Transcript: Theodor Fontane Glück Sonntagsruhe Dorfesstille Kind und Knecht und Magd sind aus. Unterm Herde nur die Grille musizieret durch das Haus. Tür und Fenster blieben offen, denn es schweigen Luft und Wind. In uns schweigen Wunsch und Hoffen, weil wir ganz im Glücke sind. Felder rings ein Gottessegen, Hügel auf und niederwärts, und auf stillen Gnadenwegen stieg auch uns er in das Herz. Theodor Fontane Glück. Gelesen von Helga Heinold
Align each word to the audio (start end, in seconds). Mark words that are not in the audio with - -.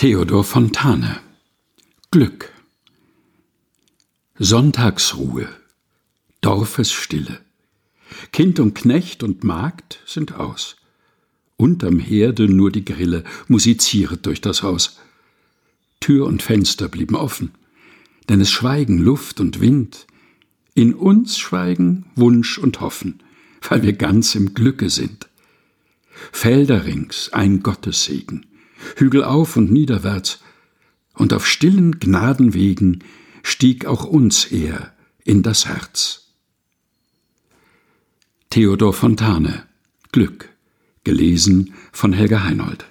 Theodor 0.00 0.44
Fontane 0.44 1.20
Glück 2.10 2.50
Sonntagsruhe 4.38 5.46
Dorfesstille 6.40 7.38
Kind 8.32 8.60
und 8.60 8.74
Knecht 8.74 9.22
und 9.22 9.44
Magd 9.44 10.00
sind 10.06 10.32
aus. 10.36 10.76
Unterm 11.58 11.98
Herde 11.98 12.48
nur 12.48 12.72
die 12.72 12.86
Grille 12.86 13.24
musizieret 13.46 14.24
durch 14.24 14.40
das 14.40 14.62
Haus. 14.62 14.98
Tür 16.00 16.24
und 16.28 16.42
Fenster 16.42 16.88
blieben 16.88 17.14
offen, 17.14 17.50
denn 18.30 18.40
es 18.40 18.50
schweigen 18.50 18.96
Luft 18.96 19.38
und 19.38 19.60
Wind. 19.60 20.06
In 20.72 20.94
uns 20.94 21.36
schweigen 21.38 22.06
Wunsch 22.14 22.56
und 22.56 22.80
Hoffen, 22.80 23.22
weil 23.68 23.82
wir 23.82 23.92
ganz 23.92 24.34
im 24.34 24.54
Glücke 24.54 24.88
sind. 24.88 25.28
Felder 26.32 26.86
rings 26.86 27.34
ein 27.34 27.62
Gottessegen, 27.62 28.46
Hügel 28.96 29.24
auf 29.24 29.56
und 29.56 29.70
niederwärts, 29.70 30.40
und 31.14 31.32
auf 31.32 31.46
stillen 31.46 31.98
Gnadenwegen 31.98 33.04
stieg 33.42 33.84
auch 33.84 34.04
uns 34.04 34.46
er 34.46 34.92
in 35.24 35.42
das 35.42 35.66
Herz. 35.66 36.28
Theodor 38.50 38.92
Fontane 38.92 39.64
Glück. 40.12 40.48
Gelesen 41.04 41.72
von 41.92 42.12
Helga 42.12 42.44
Heinold 42.44 42.84